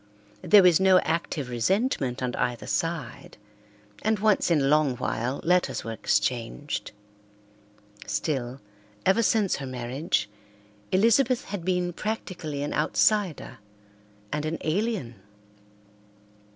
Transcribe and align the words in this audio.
There 0.41 0.63
was 0.63 0.79
no 0.79 0.97
active 1.01 1.47
resentment 1.47 2.23
on 2.23 2.33
either 2.33 2.65
side, 2.65 3.37
and 4.01 4.17
once 4.17 4.49
in 4.49 4.59
a 4.59 4.63
long 4.65 4.97
while 4.97 5.39
letters 5.43 5.83
were 5.83 5.91
exchanged. 5.91 6.91
Still, 8.07 8.59
ever 9.05 9.21
since 9.21 9.57
her 9.57 9.67
marriage, 9.67 10.27
Elizabeth 10.91 11.43
had 11.45 11.63
been 11.63 11.93
practically 11.93 12.63
an 12.63 12.73
outsider 12.73 13.59
and 14.33 14.43
an 14.43 14.57
alien. 14.61 15.21